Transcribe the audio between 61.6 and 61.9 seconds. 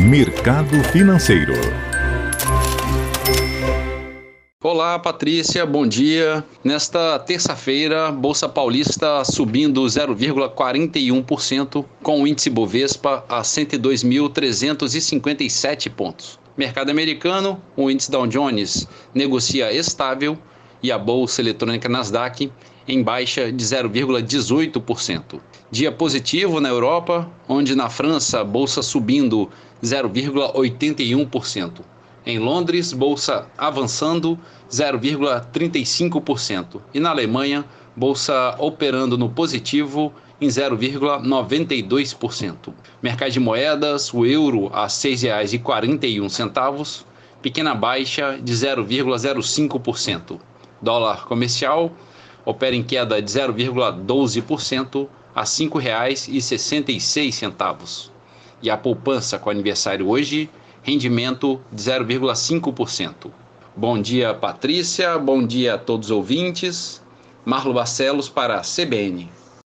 de